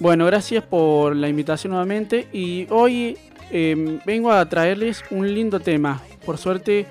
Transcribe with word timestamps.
Bueno, 0.00 0.24
gracias 0.24 0.64
por 0.64 1.14
la 1.14 1.28
invitación 1.28 1.72
nuevamente 1.72 2.26
y 2.32 2.66
hoy 2.70 3.18
em, 3.50 4.00
vengo 4.06 4.32
a 4.32 4.48
traerles 4.48 5.04
un 5.10 5.32
lindo 5.34 5.60
tema. 5.60 6.00
Por 6.24 6.38
suerte 6.38 6.86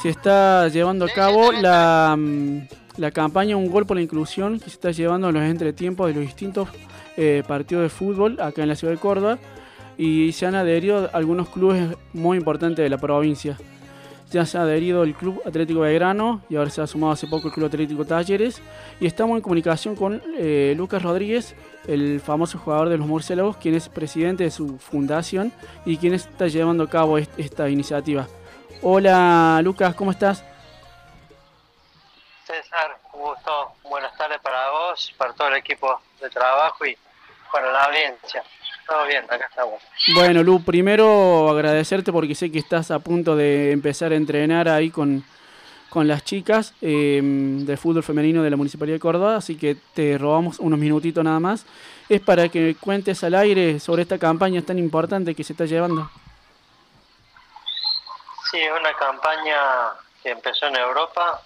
se 0.00 0.08
está 0.08 0.66
llevando 0.68 1.04
a 1.04 1.10
cabo 1.10 1.52
la, 1.52 2.16
mm, 2.18 2.60
la 2.96 3.10
campaña 3.10 3.54
Un 3.58 3.70
Gol 3.70 3.84
por 3.84 3.98
la 3.98 4.02
Inclusión 4.02 4.58
que 4.60 4.64
se 4.64 4.76
está 4.76 4.92
llevando 4.92 5.28
en 5.28 5.34
los 5.34 5.44
entretiempos 5.44 6.06
de 6.06 6.14
los 6.14 6.22
distintos 6.22 6.70
eh, 7.18 7.42
partidos 7.46 7.82
de 7.82 7.90
fútbol 7.90 8.40
acá 8.40 8.62
en 8.62 8.68
la 8.68 8.76
ciudad 8.76 8.94
de 8.94 8.98
Córdoba 8.98 9.38
y 9.98 10.32
se 10.32 10.46
han 10.46 10.54
adherido 10.54 11.10
algunos 11.12 11.50
clubes 11.50 11.98
muy 12.14 12.38
importantes 12.38 12.82
de 12.82 12.88
la 12.88 12.96
provincia. 12.96 13.58
Ya 14.30 14.44
se 14.44 14.58
ha 14.58 14.62
adherido 14.62 15.04
el 15.04 15.14
Club 15.14 15.40
Atlético 15.46 15.80
Belgrano 15.80 16.42
y 16.50 16.56
ahora 16.56 16.68
se 16.68 16.82
ha 16.82 16.86
sumado 16.86 17.14
hace 17.14 17.26
poco 17.26 17.48
el 17.48 17.54
Club 17.54 17.66
Atlético 17.66 18.04
Talleres. 18.04 18.60
Y 19.00 19.06
estamos 19.06 19.36
en 19.36 19.42
comunicación 19.42 19.96
con 19.96 20.22
eh, 20.36 20.74
Lucas 20.76 21.02
Rodríguez, 21.02 21.54
el 21.86 22.20
famoso 22.20 22.58
jugador 22.58 22.90
de 22.90 22.98
los 22.98 23.06
murciélagos, 23.06 23.56
quien 23.56 23.74
es 23.74 23.88
presidente 23.88 24.44
de 24.44 24.50
su 24.50 24.78
fundación 24.78 25.50
y 25.86 25.96
quien 25.96 26.12
está 26.12 26.46
llevando 26.46 26.84
a 26.84 26.90
cabo 26.90 27.16
esta 27.16 27.70
iniciativa. 27.70 28.26
Hola 28.82 29.60
Lucas, 29.64 29.94
¿cómo 29.94 30.10
estás? 30.10 30.44
César, 32.44 32.98
un 33.14 33.20
gusto. 33.20 33.72
Buenas 33.84 34.16
tardes 34.18 34.40
para 34.40 34.70
vos, 34.70 35.14
para 35.16 35.32
todo 35.32 35.48
el 35.48 35.56
equipo 35.56 36.00
de 36.20 36.28
trabajo 36.28 36.84
y 36.84 36.96
para 37.50 37.72
la 37.72 37.84
audiencia. 37.84 38.44
Todo 38.88 39.04
bien, 39.06 39.22
acá 39.28 39.46
estamos. 39.50 39.82
Bueno, 40.14 40.42
Lu, 40.42 40.64
primero 40.64 41.50
agradecerte 41.50 42.10
porque 42.10 42.34
sé 42.34 42.50
que 42.50 42.58
estás 42.58 42.90
a 42.90 42.98
punto 43.00 43.36
de 43.36 43.70
empezar 43.72 44.12
a 44.12 44.16
entrenar 44.16 44.66
ahí 44.66 44.90
con, 44.90 45.22
las 45.94 46.24
chicas 46.24 46.72
eh, 46.80 47.20
de 47.22 47.76
fútbol 47.76 48.02
femenino 48.02 48.42
de 48.42 48.48
la 48.48 48.56
Municipalidad 48.56 48.96
de 48.96 49.00
Córdoba, 49.00 49.36
así 49.36 49.58
que 49.58 49.76
te 49.92 50.16
robamos 50.16 50.58
unos 50.58 50.78
minutitos 50.78 51.22
nada 51.22 51.38
más. 51.38 51.66
Es 52.08 52.22
para 52.22 52.48
que 52.48 52.76
cuentes 52.80 53.22
al 53.24 53.34
aire 53.34 53.78
sobre 53.78 54.02
esta 54.02 54.16
campaña 54.16 54.62
tan 54.62 54.78
importante 54.78 55.34
que 55.34 55.44
se 55.44 55.52
está 55.52 55.66
llevando. 55.66 56.10
Sí, 58.50 58.58
es 58.58 58.72
una 58.72 58.94
campaña 58.94 59.58
que 60.22 60.30
empezó 60.30 60.66
en 60.68 60.76
Europa, 60.76 61.42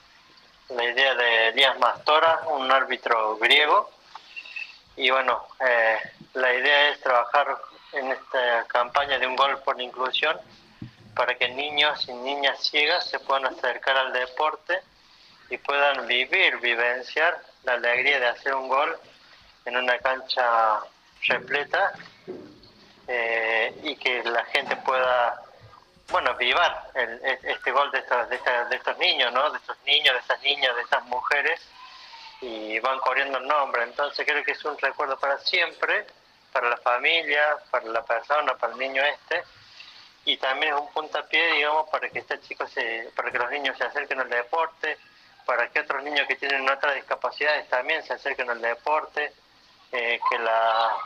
la 0.69 0.85
idea 0.85 1.17
de 1.17 1.49
Elías 1.49 1.77
Mastora, 1.81 2.43
un 2.53 2.71
árbitro 2.71 3.37
griego, 3.39 3.91
y 4.97 5.11
bueno, 5.11 5.47
eh, 5.61 5.99
la 6.35 6.55
idea 6.55 6.91
es 6.91 7.01
trabajar 7.01 7.57
en 7.93 8.11
esta 8.11 8.65
campaña 8.67 9.19
de 9.19 9.27
un 9.27 9.37
gol 9.37 9.59
por 9.63 9.81
inclusión 9.81 10.39
para 11.15 11.37
que 11.37 11.49
niños 11.49 12.09
y 12.09 12.13
niñas 12.13 12.59
ciegas 12.63 13.07
se 13.09 13.19
puedan 13.21 13.47
acercar 13.47 13.97
al 13.97 14.13
deporte 14.13 14.81
y 15.51 15.59
puedan 15.59 16.07
vivir, 16.07 16.59
vivenciar 16.59 17.39
la 17.65 17.75
alegría 17.75 18.19
de 18.19 18.29
hacer 18.29 18.55
un 18.55 18.69
gol 18.69 18.97
en 19.65 19.77
una 19.77 19.99
cancha 19.99 20.81
repleta 21.29 21.93
eh, 23.07 23.75
y 23.83 23.97
que 23.97 24.25
la 24.25 24.45
gente 24.47 24.77
pueda, 24.77 25.43
bueno, 26.11 26.35
vivar 26.37 26.91
este 27.43 27.71
gol 27.71 27.91
de 27.91 27.99
estos, 27.99 28.29
de, 28.31 28.39
de 28.71 28.77
estos 28.77 28.97
niños, 28.99 29.33
¿no? 29.33 29.51
De 29.51 29.59
estos 29.59 29.77
niños, 29.85 30.15
de 30.15 30.21
estas 30.21 30.43
niñas, 30.43 30.75
de 30.77 30.83
estas 30.83 31.05
mujeres 31.05 31.61
y 32.43 32.79
van 32.81 32.99
corriendo 32.99 33.39
el 33.39 33.47
nombre. 33.47 33.85
Entonces 33.85 34.27
creo 34.27 34.45
que 34.45 34.53
es 34.53 34.65
un 34.65 34.77
recuerdo 34.77 35.19
para 35.19 35.39
siempre, 35.39 36.07
para 36.53 36.69
la 36.69 36.77
familia, 36.77 37.57
para 37.71 37.87
la 37.87 38.05
persona, 38.05 38.55
para 38.59 38.73
el 38.73 38.79
niño 38.79 39.03
este, 39.03 39.43
y 40.25 40.37
también 40.37 40.75
es 40.75 40.81
un 40.81 40.93
puntapié, 40.93 41.55
digamos, 41.55 41.89
para 41.89 42.09
que 42.11 42.19
este 42.19 42.41
chico 42.41 42.67
se, 42.67 43.11
para 43.17 43.31
que 43.31 43.39
los 43.39 43.51
niños 43.51 43.79
se 43.79 43.85
acerquen 43.85 44.21
al 44.21 44.29
deporte, 44.29 44.99
para 45.47 45.69
que 45.69 45.81
otros 45.81 46.03
niños 46.03 46.27
que 46.29 46.37
tienen 46.37 46.69
otras 46.69 46.95
discapacidades 46.95 47.69
también 47.69 48.03
se 48.05 48.13
acerquen 48.13 48.51
al 48.51 48.61
deporte, 48.61 49.33
eh, 49.93 50.21
que 50.29 50.39
la 50.39 50.97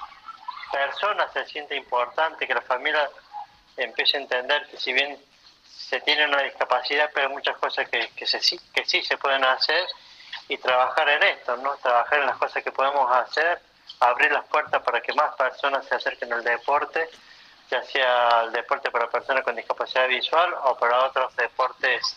persona 0.72 1.30
se 1.32 1.46
siente 1.46 1.76
importante, 1.76 2.46
que 2.46 2.54
la 2.54 2.62
familia 2.62 3.08
empiece 3.76 4.16
a 4.16 4.20
entender 4.20 4.66
que 4.68 4.78
si 4.78 4.92
bien 4.92 5.18
se 5.64 6.00
tiene 6.00 6.26
una 6.26 6.42
discapacidad, 6.42 7.10
pero 7.14 7.28
hay 7.28 7.32
muchas 7.32 7.56
cosas 7.58 7.88
que, 7.88 8.10
que, 8.16 8.26
se, 8.26 8.40
que 8.72 8.84
sí 8.84 9.02
se 9.02 9.16
pueden 9.18 9.44
hacer 9.44 9.86
y 10.48 10.58
trabajar 10.58 11.08
en 11.08 11.22
esto, 11.22 11.56
¿no? 11.56 11.76
Trabajar 11.76 12.20
en 12.20 12.26
las 12.26 12.36
cosas 12.36 12.62
que 12.62 12.72
podemos 12.72 13.10
hacer, 13.16 13.60
abrir 14.00 14.30
las 14.32 14.44
puertas 14.46 14.82
para 14.82 15.00
que 15.00 15.12
más 15.12 15.34
personas 15.36 15.84
se 15.86 15.94
acerquen 15.94 16.32
al 16.32 16.44
deporte, 16.44 17.08
ya 17.70 17.82
sea 17.82 18.42
el 18.44 18.52
deporte 18.52 18.90
para 18.90 19.10
personas 19.10 19.42
con 19.42 19.56
discapacidad 19.56 20.06
visual 20.08 20.54
o 20.64 20.76
para 20.76 21.04
otros 21.04 21.34
deportes 21.36 22.16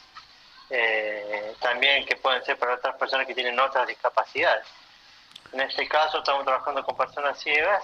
eh, 0.70 1.56
también 1.60 2.06
que 2.06 2.16
pueden 2.18 2.44
ser 2.46 2.58
para 2.58 2.76
otras 2.76 2.96
personas 2.96 3.26
que 3.26 3.34
tienen 3.34 3.60
otras 3.60 3.88
discapacidades. 3.88 4.68
En 5.52 5.62
este 5.62 5.88
caso 5.88 6.20
estamos 6.20 6.46
trabajando 6.46 6.84
con 6.84 6.96
personas 6.96 7.40
ciegas 7.40 7.84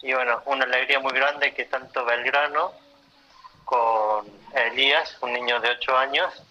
y 0.00 0.14
bueno, 0.14 0.42
una 0.46 0.64
alegría 0.64 1.00
muy 1.00 1.12
grande 1.12 1.52
que 1.52 1.66
tanto 1.66 2.04
Belgrano 2.04 2.72
con 3.66 4.26
Elías, 4.54 5.18
un 5.20 5.34
niño 5.34 5.60
de 5.60 5.70
8 5.72 5.98
años, 5.98 6.42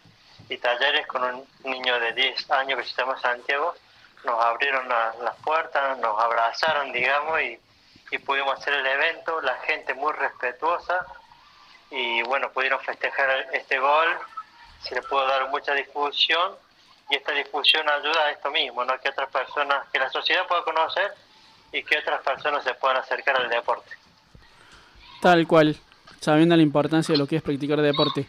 y 0.49 0.57
talleres 0.57 1.05
con 1.07 1.23
un 1.23 1.45
niño 1.63 1.99
de 1.99 2.13
10 2.13 2.51
años 2.51 2.79
que 2.79 2.85
se 2.85 3.01
llama 3.01 3.19
Santiago, 3.19 3.75
nos 4.23 4.43
abrieron 4.43 4.87
las 4.87 5.35
puertas, 5.43 5.97
nos 5.99 6.19
abrazaron, 6.19 6.91
digamos, 6.91 7.39
y, 7.41 7.59
pudimos 8.19 8.57
hacer 8.57 8.73
el 8.73 8.85
evento, 8.85 9.41
la 9.41 9.55
gente 9.59 9.93
muy 9.93 10.13
respetuosa, 10.13 11.05
y 11.91 12.21
bueno, 12.23 12.49
pudieron 12.51 12.79
festejar 12.79 13.47
este 13.53 13.79
gol, 13.79 14.07
se 14.81 14.95
le 14.95 15.01
pudo 15.01 15.27
dar 15.27 15.49
mucha 15.49 15.73
difusión, 15.73 16.55
y 17.09 17.15
esta 17.15 17.33
difusión 17.33 17.87
ayuda 17.89 18.25
a 18.25 18.31
esto 18.31 18.49
mismo, 18.51 18.83
¿no? 18.85 18.99
que 18.99 19.09
otras 19.09 19.29
personas, 19.29 19.87
que 19.91 19.99
la 19.99 20.09
sociedad 20.09 20.47
pueda 20.47 20.63
conocer 20.63 21.13
y 21.71 21.83
que 21.83 21.99
otras 21.99 22.21
personas 22.21 22.63
se 22.63 22.73
puedan 22.75 22.97
acercar 22.97 23.37
al 23.37 23.49
deporte. 23.49 23.91
Tal 25.21 25.47
cual, 25.47 25.77
sabiendo 26.19 26.55
la 26.55 26.63
importancia 26.63 27.13
de 27.13 27.19
lo 27.19 27.27
que 27.27 27.37
es 27.37 27.41
practicar 27.41 27.81
deporte. 27.81 28.27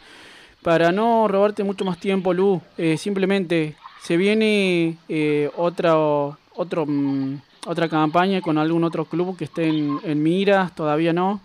Para 0.63 0.91
no 0.93 1.29
robarte 1.29 1.63
mucho 1.63 1.85
más 1.85 1.99
tiempo, 1.99 2.35
Lu, 2.35 2.61
eh, 2.77 2.97
simplemente 2.99 3.77
se 4.03 4.17
viene 4.17 4.99
eh, 5.09 5.51
otra, 5.57 5.97
otro, 5.97 6.85
mm, 6.87 7.41
otra 7.67 7.89
campaña 7.89 8.41
con 8.41 8.59
algún 8.59 8.85
otro 8.85 9.05
club 9.05 9.37
que 9.37 9.45
esté 9.45 9.69
en, 9.69 10.01
en 10.03 10.23
miras, 10.23 10.75
todavía 10.75 11.13
no. 11.13 11.41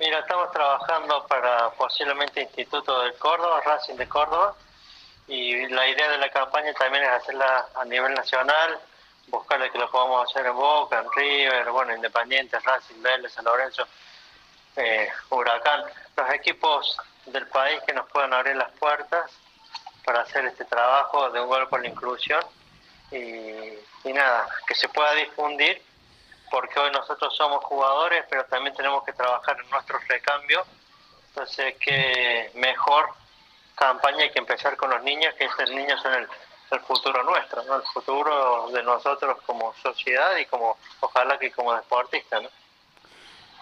Mira, 0.00 0.20
estamos 0.20 0.50
trabajando 0.52 1.26
para 1.26 1.70
posiblemente 1.70 2.42
Instituto 2.42 3.02
de 3.02 3.12
Córdoba, 3.14 3.60
Racing 3.64 3.96
de 3.96 4.08
Córdoba, 4.08 4.54
y 5.26 5.66
la 5.68 5.88
idea 5.88 6.10
de 6.10 6.18
la 6.18 6.30
campaña 6.30 6.72
también 6.74 7.04
es 7.04 7.10
hacerla 7.10 7.66
a 7.74 7.84
nivel 7.84 8.14
nacional, 8.14 8.78
buscarle 9.26 9.70
que 9.70 9.78
lo 9.78 9.90
podamos 9.90 10.30
hacer 10.30 10.46
en 10.46 10.54
Boca, 10.54 11.00
en 11.00 11.06
River, 11.14 11.70
bueno, 11.70 11.94
Independiente, 11.94 12.58
Racing, 12.60 13.02
Vélez, 13.02 13.32
San 13.32 13.44
Lorenzo, 13.44 13.86
eh, 14.76 15.08
Huracán, 15.30 15.67
equipos 16.38 16.96
del 17.26 17.46
país 17.48 17.80
que 17.86 17.92
nos 17.92 18.08
puedan 18.10 18.32
abrir 18.32 18.56
las 18.56 18.70
puertas 18.72 19.30
para 20.04 20.22
hacer 20.22 20.44
este 20.46 20.64
trabajo 20.64 21.30
de 21.30 21.40
un 21.40 21.48
gol 21.48 21.68
por 21.68 21.82
la 21.82 21.88
inclusión 21.88 22.42
y, 23.10 24.12
nada, 24.12 24.48
que 24.66 24.74
se 24.74 24.88
pueda 24.88 25.12
difundir 25.14 25.82
porque 26.50 26.78
hoy 26.80 26.90
nosotros 26.90 27.34
somos 27.36 27.62
jugadores 27.64 28.24
pero 28.30 28.44
también 28.46 28.74
tenemos 28.74 29.04
que 29.04 29.12
trabajar 29.12 29.58
en 29.62 29.68
nuestro 29.70 29.98
recambio 30.08 30.64
entonces 31.28 31.74
qué 31.80 32.50
mejor 32.54 33.10
campaña 33.74 34.24
hay 34.24 34.30
que 34.30 34.38
empezar 34.38 34.76
con 34.76 34.90
los 34.90 35.02
niños 35.02 35.34
que 35.34 35.44
esos 35.44 35.70
niños 35.70 36.00
son 36.02 36.14
el, 36.14 36.28
futuro 36.80 37.22
nuestro, 37.22 37.62
¿no? 37.64 37.76
el 37.76 37.82
futuro 37.82 38.70
de 38.70 38.82
nosotros 38.82 39.38
como 39.46 39.74
sociedad 39.74 40.36
y 40.36 40.46
como 40.46 40.76
ojalá 41.00 41.38
que 41.38 41.50
como 41.50 41.74
deportistas. 41.74 42.42
¿no? 42.42 42.50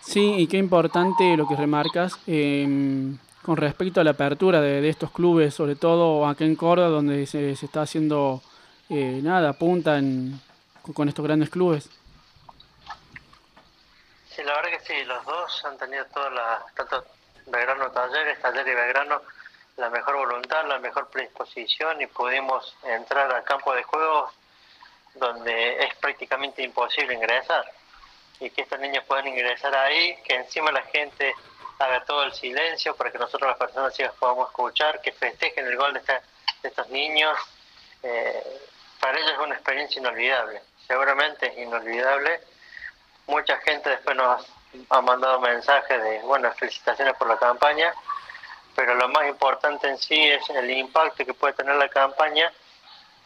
Sí, 0.07 0.35
y 0.39 0.47
qué 0.47 0.57
importante 0.57 1.37
lo 1.37 1.49
que 1.49 1.57
remarcas 1.57 2.17
em, 2.29 3.19
con 3.43 3.57
respecto 3.57 4.01
a 4.01 4.05
la 4.05 4.13
apertura 4.13 4.61
de, 4.61 4.89
estos 4.89 5.11
clubes, 5.11 5.53
sobre 5.53 5.75
todo 5.75 6.27
acá 6.27 6.45
en 6.45 6.55
Córdoba, 6.55 6.89
donde 6.89 7.27
se, 7.27 7.51
está 7.51 7.83
haciendo 7.83 8.41
eh, 8.89 9.19
nada, 9.21 9.53
punta 9.55 9.99
con 10.95 11.09
estos 11.09 11.25
grandes 11.25 11.51
clubes. 11.51 11.91
Sí, 14.31 14.45
la 14.45 14.55
verdad 14.55 14.79
que 14.79 14.81
sí, 14.87 15.05
los 15.07 15.25
dos 15.25 15.65
han 15.65 15.77
tenido 15.77 16.05
toda 16.15 16.31
la, 16.31 16.65
tanto 16.77 17.05
Belgrano 17.47 17.91
Talleres, 17.91 18.41
Taller 18.41 18.69
y 18.69 18.75
Belgrano, 18.75 19.23
la 19.77 19.91
mejor 19.91 20.17
voluntad, 20.19 20.69
la 20.69 20.79
mejor 20.79 21.09
predisposición 21.09 22.01
y 22.01 22.07
pudimos 22.07 22.77
entrar 22.85 23.33
al 23.33 23.43
campo 23.43 23.75
de 23.75 23.83
juegos 23.83 24.33
donde 25.15 25.85
es 25.85 25.95
prácticamente 25.97 26.63
imposible 26.63 27.15
ingresar 27.15 27.65
y 28.41 28.51
que 28.51 28.63
estos 28.63 28.79
niños 28.81 29.05
puedan 29.05 29.27
ingresar 29.27 29.75
ahí, 29.75 30.17
que 30.23 30.35
encima 30.35 30.71
la 30.73 30.83
gente 30.83 31.35
haga 31.79 32.05
todo 32.05 32.25
el 32.25 32.33
silencio 32.33 32.95
para 32.97 33.11
que 33.11 33.19
nosotros 33.19 33.49
las 33.49 33.59
personas 33.59 33.95
ciegas 33.95 34.15
podamos 34.19 34.49
escuchar, 34.49 35.01
que 35.01 35.13
festejen 35.13 35.67
el 35.67 35.77
gol 35.77 35.93
de, 35.95 36.21
estos 36.63 36.89
niños. 36.89 37.37
Eh, 38.03 38.61
para 39.01 39.19
ellos 39.19 39.33
es 39.33 39.39
una 39.39 39.55
experiencia 39.55 40.01
inolvidable, 40.01 40.63
seguramente 40.87 41.47
es 41.47 41.59
inolvidable. 41.59 42.41
Mucha 43.27 43.59
gente 43.59 43.91
después 43.91 44.17
nos 44.17 44.47
ha 44.91 45.01
mandado 45.01 45.41
mensajes 45.41 46.03
de, 46.03 46.21
bueno, 46.21 46.53
felicitaciones 46.53 47.15
por 47.17 47.29
la 47.29 47.39
campaña, 47.39 47.93
pero 48.75 48.95
lo 48.95 49.09
más 49.09 49.27
importante 49.29 49.89
en 49.89 49.99
sí 49.99 50.29
es 50.29 50.49
el 50.51 50.71
impacto 50.71 51.25
que 51.25 51.35
puede 51.35 51.55
tener 51.55 51.77
la 51.77 51.89
campaña, 51.89 52.53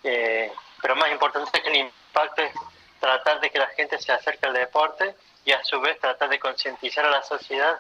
eh, 0.03 0.53
pero 0.81 0.97
más 0.97 1.11
importante 1.11 1.51
es 1.53 1.63
que 1.63 1.71
el 1.71 1.77
impacto 1.77 2.43
es 2.43 2.53
tratar 3.01 3.41
de 3.41 3.51
que 3.51 3.59
la 3.59 3.69
gente 3.69 3.99
se 3.99 4.13
acerque 4.13 4.47
al 4.47 4.53
deporte 4.53 5.15
y 5.45 5.53
a 5.53 5.65
su 5.65 5.81
vez 5.81 5.99
tratar 5.99 6.29
de 6.29 6.39
concientizar 6.39 7.05
a 7.05 7.11
la 7.11 7.23
sociedad 7.23 7.79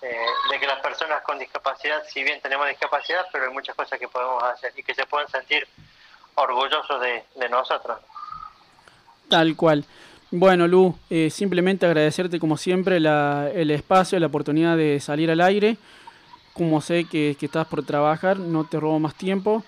eh, 0.00 0.16
de 0.50 0.58
que 0.58 0.66
las 0.66 0.80
personas 0.80 1.22
con 1.22 1.38
discapacidad, 1.38 2.02
si 2.08 2.22
bien 2.22 2.40
tenemos 2.40 2.68
discapacidad, 2.68 3.26
pero 3.32 3.46
hay 3.46 3.52
muchas 3.52 3.74
cosas 3.74 3.98
que 3.98 4.08
podemos 4.08 4.42
hacer 4.44 4.72
y 4.76 4.82
que 4.82 4.94
se 4.94 5.06
puedan 5.06 5.28
sentir 5.28 5.66
orgullosos 6.34 7.00
de, 7.00 7.48
nosotros. 7.48 8.00
Tal 9.28 9.54
cual. 9.56 9.84
Bueno, 10.30 10.66
Lu, 10.66 10.96
eh, 11.10 11.28
simplemente 11.30 11.84
agradecerte 11.84 12.40
como 12.40 12.56
siempre 12.56 13.00
la, 13.00 13.50
el 13.54 13.70
espacio, 13.70 14.18
la 14.18 14.28
oportunidad 14.28 14.76
de 14.76 14.98
salir 14.98 15.30
al 15.30 15.40
aire. 15.40 15.76
Como 16.54 16.80
sé 16.80 17.04
que, 17.04 17.36
que 17.38 17.46
estás 17.46 17.66
por 17.66 17.84
trabajar, 17.84 18.38
no 18.38 18.64
te 18.64 18.80
robo 18.80 18.98
más 18.98 19.14
tiempo. 19.14 19.62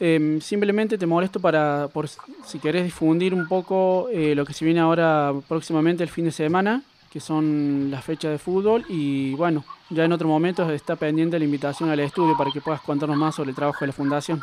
Em, 0.00 0.40
simplemente 0.40 0.98
te 0.98 1.06
molesto 1.06 1.40
para, 1.40 1.88
por 1.92 2.08
si 2.08 2.58
querés 2.58 2.84
difundir 2.84 3.32
un 3.32 3.46
poco 3.46 4.08
eh, 4.12 4.34
lo 4.34 4.44
que 4.44 4.52
se 4.52 4.64
viene 4.64 4.80
ahora 4.80 5.32
próximamente 5.48 6.02
el 6.02 6.08
fin 6.08 6.24
de 6.24 6.32
semana, 6.32 6.82
que 7.12 7.20
son 7.20 7.90
las 7.92 8.04
fechas 8.04 8.32
de 8.32 8.38
fútbol 8.38 8.84
y 8.88 9.34
bueno, 9.34 9.64
ya 9.90 10.04
en 10.04 10.12
otro 10.12 10.26
momento 10.26 10.68
está 10.70 10.96
pendiente 10.96 11.38
la 11.38 11.44
invitación 11.44 11.90
al 11.90 12.00
estudio 12.00 12.36
para 12.36 12.50
que 12.50 12.60
puedas 12.60 12.80
contarnos 12.80 13.16
más 13.16 13.36
sobre 13.36 13.50
el 13.50 13.56
trabajo 13.56 13.80
de 13.80 13.86
la 13.86 13.92
fundación. 13.92 14.42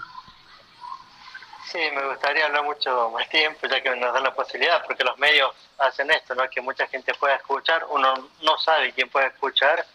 Sí, 1.66 1.80
me 1.96 2.06
gustaría 2.08 2.46
hablar 2.46 2.64
mucho 2.64 3.10
más 3.12 3.28
tiempo, 3.30 3.68
ya 3.68 3.82
que 3.82 3.96
nos 3.96 4.14
dan 4.14 4.24
la 4.24 4.34
posibilidad, 4.34 4.86
porque 4.86 5.04
los 5.04 5.18
medios 5.18 5.52
hacen 5.80 6.12
esto, 6.12 6.36
¿no? 6.36 6.50
que 6.50 6.62
mucha 6.62 6.86
gente 6.88 7.14
pueda 7.14 7.36
escuchar, 7.36 7.86
uno 7.90 8.14
no 8.42 8.58
sabe 8.58 8.92
quién 8.94 9.10
puede 9.10 9.28
escuchar, 9.28 9.86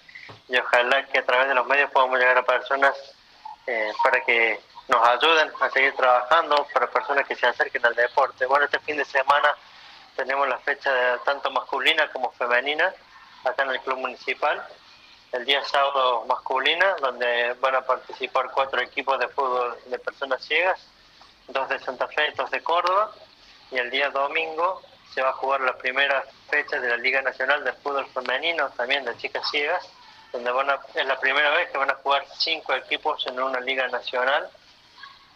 y 0.49 0.57
ojalá 0.57 1.07
que 1.07 1.19
a 1.19 1.25
través 1.25 1.49
de 1.49 1.55
los 1.55 1.67
medios 1.67 1.91
podamos 1.91 2.19
llegar 2.19 2.39
a 2.39 2.45
personas 2.45 2.95
eh, 3.67 3.93
para 4.03 4.23
que 4.23 4.59
nos 4.89 5.09
ayuden 5.09 5.51
a 5.61 5.71
seguir 5.71 5.95
trabajando 5.97 6.67
para 6.73 6.87
personas 6.89 7.27
que 7.27 7.35
se 7.35 7.47
acerquen 7.47 7.85
al 7.85 7.95
deporte. 7.95 8.47
Bueno, 8.47 8.67
este 8.67 8.79
fin 8.81 8.97
de 8.97 9.05
semana 9.05 9.55
tenemos 10.15 10.49
la 10.49 10.59
fecha 10.59 10.93
de, 10.93 11.19
tanto 11.19 11.51
masculina 11.51 12.11
como 12.13 12.31
femenina 12.33 12.93
acá 13.45 13.65
en 13.65 13.71
el 13.71 13.81
club 13.81 13.99
municipal. 13.99 14.65
El 15.33 15.45
día 15.45 15.63
sábado 15.65 16.25
masculina, 16.27 16.95
donde 17.01 17.55
van 17.61 17.75
a 17.75 17.83
participar 17.83 18.51
cuatro 18.53 18.81
equipos 18.81 19.19
de 19.19 19.29
fútbol 19.29 19.77
de 19.87 19.99
personas 19.99 20.45
ciegas, 20.45 20.81
dos 21.49 21.69
de 21.69 21.79
Santa 21.81 22.07
Fe, 22.07 22.33
dos 22.37 22.51
de 22.51 22.63
Córdoba. 22.63 23.13
Y 23.73 23.79
el 23.79 23.91
día 23.91 24.11
domingo 24.11 24.81
se 25.13 25.21
va 25.21 25.31
a 25.31 25.35
jugar 25.35 25.61
la 25.63 25.77
primera 25.77 26.25
fecha 26.49 26.79
de 26.79 26.89
la 26.89 26.97
Liga 26.97 27.21
Nacional 27.23 27.65
de 27.65 27.73
Fútbol 27.73 28.07
Femenino, 28.15 28.71
también 28.71 29.05
de 29.05 29.17
chicas 29.17 29.49
ciegas, 29.51 29.85
donde 30.33 30.51
van 30.53 30.71
a, 30.71 30.79
es 30.95 31.07
la 31.07 31.19
primera 31.19 31.51
vez 31.51 31.71
que 31.71 31.79
van 31.79 31.91
a 31.91 31.95
jugar 31.95 32.25
cinco 32.39 32.73
equipos 32.75 33.27
en 33.27 33.41
una 33.41 33.59
Liga 33.59 33.89
Nacional 33.89 34.49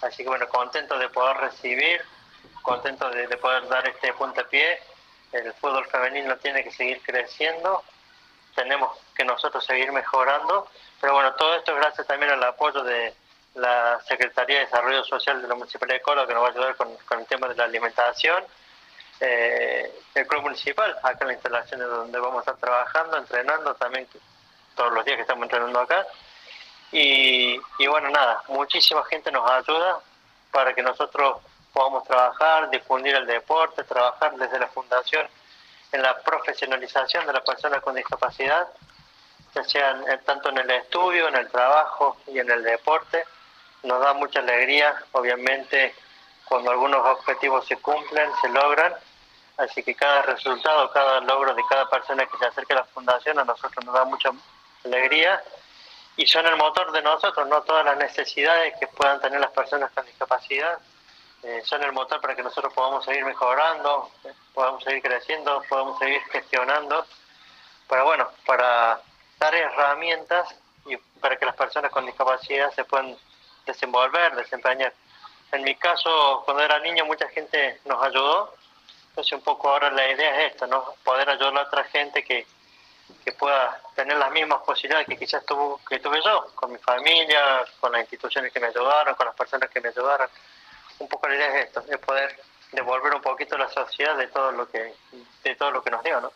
Así 0.03 0.23
que 0.23 0.29
bueno, 0.29 0.49
contento 0.49 0.99
de 0.99 1.09
poder 1.09 1.37
recibir, 1.37 2.01
contento 2.63 3.11
de, 3.11 3.29
poder 3.37 3.69
dar 3.69 3.87
este 3.89 4.13
puntapié. 4.15 4.81
El 5.33 5.53
fútbol 5.55 5.87
femenino 5.87 6.37
tiene 6.39 6.65
que 6.65 6.73
seguir 6.73 7.01
creciendo, 7.03 7.85
tenemos 8.55 8.99
que 9.15 9.25
nosotros 9.25 9.65
seguir 9.65 9.93
mejorando, 9.93 10.69
pero 11.01 11.15
bueno, 11.15 11.33
todo 11.35 11.55
esto 11.55 11.75
gracias 11.77 12.07
también 12.07 12.33
al 12.33 12.43
apoyo 12.43 12.83
de 12.83 13.15
la 13.55 14.01
Secretaría 14.09 14.59
de 14.59 14.65
Desarrollo 14.65 15.05
Social 15.05 15.41
de 15.41 15.49
la 15.49 15.55
Municipalidad 15.55 15.99
de 15.99 16.03
Córdoba, 16.03 16.27
que 16.27 16.35
nos 16.35 16.43
va 16.43 16.49
a 16.49 16.51
ayudar 16.51 16.77
con, 16.77 16.89
el 17.21 17.27
tema 17.27 17.49
de 17.49 17.55
la 17.55 17.65
alimentación. 17.65 18.45
Eh, 19.21 19.93
el 20.15 20.27
club 20.27 20.43
municipal, 20.43 20.97
acá 21.03 21.19
en 21.21 21.27
la 21.29 21.33
instalación 21.35 21.81
donde 21.81 22.19
vamos 22.19 22.39
a 22.39 22.41
estar 22.41 22.57
trabajando, 22.57 23.19
entrenando 23.19 23.75
también 23.75 24.09
todos 24.75 24.93
los 24.93 25.05
días 25.05 25.17
que 25.17 25.23
estamos 25.23 25.45
entrenando 25.45 25.79
acá. 25.79 26.07
Y, 26.93 27.59
bueno, 27.87 28.11
nada, 28.11 28.43
muchísima 28.49 29.05
gente 29.05 29.31
nos 29.31 29.49
ayuda 29.49 30.01
para 30.51 30.75
que 30.75 30.83
nosotros 30.83 31.39
podamos 31.73 32.03
trabajar, 32.05 32.69
difundir 32.71 33.15
el 33.15 33.27
deporte, 33.27 33.85
trabajar 33.85 34.35
desde 34.37 34.59
la 34.59 34.67
fundación 34.69 35.29
en 35.93 36.03
la 36.03 36.21
profesionalización 36.23 37.27
de 37.27 37.33
las 37.33 37.45
personas 37.45 37.81
con 37.83 37.95
discapacidad, 37.95 38.69
ya 39.55 39.65
sea 39.65 40.21
tanto 40.25 40.49
en 40.51 40.59
el 40.59 40.71
estudio, 40.71 41.29
en 41.29 41.37
el 41.37 41.49
trabajo 41.51 42.17
y 42.27 42.39
en 42.39 42.51
el 42.51 42.63
deporte. 42.63 43.25
Nos 43.83 44.01
da 44.01 44.13
mucha 44.13 44.41
alegría, 44.41 44.95
obviamente, 45.13 45.95
cuando 46.45 46.73
algunos 46.73 47.07
objetivos 47.07 47.67
se 47.67 47.77
cumplen, 47.77 48.31
se 48.41 48.49
logran. 48.49 48.95
Así 49.57 49.83
que 49.83 49.95
cada 49.95 50.23
resultado, 50.23 50.91
cada 50.91 51.21
logro 51.21 51.55
de 51.55 51.63
cada 51.69 51.89
persona 51.89 52.27
que 52.27 52.39
se 52.39 52.47
acerca 52.47 52.75
a 52.75 52.79
la 52.79 52.85
fundación 52.85 53.39
a 53.39 53.45
nosotros 53.45 53.85
nos 53.85 53.95
da 53.95 54.05
mucha 54.05 54.31
alegría 54.85 55.43
y 56.21 56.27
son 56.27 56.45
el 56.47 56.57
motor 56.57 56.93
de 56.93 57.01
nosotros, 57.01 57.49
no 57.49 57.63
todas 57.63 57.83
las 57.83 57.97
necesidades 57.97 58.75
que 58.79 58.87
puedan 58.89 59.23
tener 59.23 59.41
las 59.41 59.53
personas 59.53 59.91
con 59.93 60.05
discapacidad, 60.05 60.79
eh, 61.43 61.63
son 61.65 61.83
el 61.83 61.93
motor 61.93 62.21
para 62.21 62.37
que 62.37 62.43
nosotros 62.43 62.75
podamos 62.75 63.07
seguir 63.07 63.25
mejorando, 63.25 64.11
podamos 64.53 64.85
seguir 64.85 65.01
creciendo, 65.01 65.65
podamos 65.67 65.99
seguir 65.99 66.21
gestionando, 66.31 67.07
para 67.89 68.03
bueno, 68.03 68.29
para 68.45 69.01
dar 69.39 69.55
herramientas 69.55 70.55
y 70.85 70.95
para 71.21 71.39
que 71.39 71.47
las 71.47 71.57
personas 71.57 71.91
con 71.91 72.05
discapacidad 72.05 72.71
se 72.75 72.85
puedan 72.85 73.17
desenvolver, 73.65 74.37
desempeñar. 74.37 74.93
En 75.53 75.63
mi 75.63 75.75
caso, 75.77 76.43
cuando 76.45 76.63
era 76.63 76.81
niño, 76.81 77.07
mucha 77.07 77.31
gente 77.31 77.81
nos 77.87 78.05
ayudó, 78.05 78.53
entonces 79.09 79.33
un 79.33 79.43
poco 79.43 79.71
ahora 79.71 79.91
la 79.91 80.07
idea 80.07 80.43
es 80.43 80.53
esta, 80.53 80.67
¿no? 80.67 80.85
Poder 81.03 81.31
ayudar 81.31 81.57
a 81.57 81.63
otra 81.63 81.85
gente 81.85 82.23
que, 82.23 82.47
que 83.25 83.33
pueda 83.33 83.81
tener 83.95 84.17
las 84.17 84.31
mismas 84.33 84.61
posibilidades 84.65 85.07
que 85.07 85.17
quizás 85.17 85.45
tuvo, 85.45 85.81
que 85.89 85.99
tuve 85.99 86.21
yo, 86.25 86.47
con 86.55 86.73
mi 86.73 86.79
familia, 86.79 87.65
con 87.81 87.93
las 87.93 88.03
instituciones 88.03 88.53
que 88.53 88.61
me 88.61 88.69
ayudaron, 88.69 89.15
con 89.15 89.27
las 89.27 89.35
personas 89.35 89.71
que 89.71 89.81
me 89.81 89.89
ayudaron. 89.89 90.29
Un 90.99 91.09
poco 91.09 91.29
la 91.29 91.37
idea 91.37 91.59
es 91.59 91.67
esto, 91.67 91.83
es 91.89 91.99
poder 91.99 92.37
devolver 92.73 93.15
un 93.15 93.23
poquito 93.23 93.57
a 93.57 93.59
la 93.59 93.69
sociedad 93.69 94.17
de 94.17 94.29
todo 94.29 94.53
lo 94.53 94.69
que, 94.69 94.95
de 95.45 95.55
todo 95.57 95.71
lo 95.71 95.83
que 95.83 95.91
nos 95.91 96.03
dio, 96.03 96.21
¿no? 96.21 96.31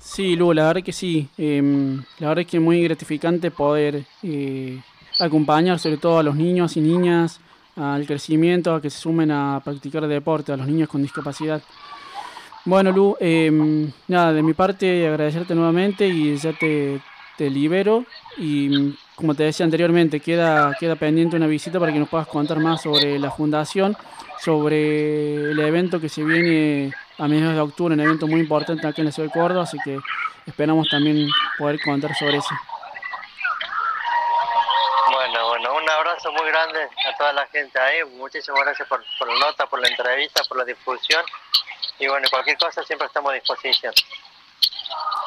Sí, 0.00 0.34
Lu, 0.34 0.52
la 0.52 0.66
verdad 0.66 0.82
que 0.82 0.92
sí. 0.92 1.28
Em, 1.36 2.02
la 2.18 2.28
verdad 2.28 2.42
es 2.42 2.46
que 2.46 2.56
es 2.56 2.62
muy 2.62 2.82
gratificante 2.82 3.50
poder 3.50 4.04
eh, 4.22 4.80
acompañar 5.18 5.78
sobre 5.78 5.98
todo 5.98 6.18
a 6.18 6.22
los 6.22 6.34
niños 6.34 6.76
y 6.76 6.80
niñas 6.80 7.40
al 7.76 8.06
crecimiento, 8.06 8.74
a 8.74 8.80
que 8.80 8.90
se 8.90 8.98
sumen 8.98 9.30
a 9.30 9.60
practicar 9.62 10.06
deporte, 10.06 10.52
a 10.52 10.56
los 10.56 10.66
niños 10.66 10.88
con 10.88 11.02
discapacidad. 11.02 11.62
Bueno, 12.70 12.92
Lu, 12.92 13.16
em, 13.18 13.90
nada, 14.06 14.32
de 14.32 14.44
mi 14.44 14.54
parte 14.54 15.04
agradecerte 15.08 15.56
nuevamente 15.56 16.06
y 16.06 16.36
ya 16.36 16.52
te, 16.52 17.00
te 17.36 17.50
libero. 17.50 18.04
Y 18.36 18.96
como 19.16 19.34
te 19.34 19.42
decía 19.42 19.64
anteriormente, 19.64 20.20
queda, 20.20 20.76
queda 20.78 20.94
pendiente 20.94 21.34
una 21.34 21.48
visita 21.48 21.80
para 21.80 21.92
que 21.92 21.98
nos 21.98 22.08
puedas 22.08 22.28
contar 22.28 22.60
más 22.60 22.82
sobre 22.82 23.18
la 23.18 23.32
fundación, 23.32 23.96
sobre 24.38 25.50
el 25.50 25.58
evento 25.58 26.00
que 26.00 26.08
se 26.08 26.22
viene 26.22 26.94
a 27.18 27.26
mediados 27.26 27.56
de 27.56 27.60
octubre, 27.60 27.92
un 27.92 28.00
evento 28.02 28.28
muy 28.28 28.38
importante 28.38 28.86
aquí 28.86 29.00
en 29.00 29.06
la 29.06 29.12
ciudad 29.12 29.30
de 29.30 29.40
Córdoba, 29.40 29.64
así 29.64 29.76
que 29.84 29.98
esperamos 30.46 30.88
también 30.88 31.28
poder 31.58 31.80
contar 31.84 32.14
sobre 32.14 32.36
eso. 32.36 32.54
Bueno, 35.12 35.48
bueno, 35.48 35.74
un 35.74 35.90
abrazo 35.90 36.30
muy 36.30 36.46
grande 36.46 36.78
a 36.84 37.16
toda 37.18 37.32
la 37.32 37.48
gente 37.48 37.80
ahí, 37.80 38.04
muchísimas 38.16 38.60
gracias 38.60 38.86
por, 38.86 39.02
por 39.18 39.26
la 39.26 39.40
nota, 39.40 39.66
por 39.66 39.80
la 39.80 39.88
entrevista, 39.88 40.44
por 40.48 40.58
la 40.58 40.64
difusión 40.64 41.24
y 42.00 42.08
bueno, 42.08 42.26
cualquier 42.30 42.56
cosa 42.58 42.82
siempre 42.82 43.06
estamos 43.06 43.30
a 43.30 43.34
disposición. 43.34 43.92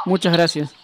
Muchas 0.05 0.33
gracias. 0.33 0.82